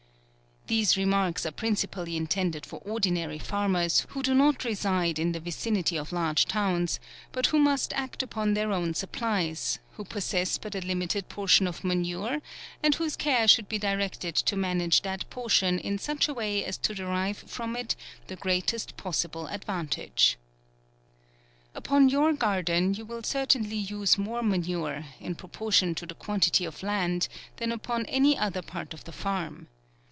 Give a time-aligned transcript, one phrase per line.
[0.67, 5.97] These remarks are principally intended for ordinary farmers, who do not reside in the vicinity
[5.97, 6.97] of large towns,
[7.33, 11.83] but who must act upon their own supplies, who possess but a limited portion of
[11.83, 12.39] manure,
[12.81, 16.77] and whose care should be directed to manage that portion in such a way as
[16.77, 17.97] to derive from it
[18.27, 20.37] the greatest possible advantage.
[21.75, 26.81] Upon your garden you will certainly use more manure, in proportion to the quantity of
[26.81, 27.27] land,
[27.57, 29.67] than upon any other part of the farm.